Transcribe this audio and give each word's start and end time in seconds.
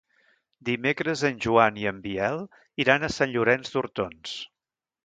Dimecres 0.69 1.21
en 1.29 1.37
Joan 1.47 1.77
i 1.83 1.85
en 1.91 2.01
Biel 2.09 2.43
iran 2.87 3.05
a 3.05 3.13
Sant 3.19 3.35
Llorenç 3.37 3.75
d'Hortons. 3.77 4.35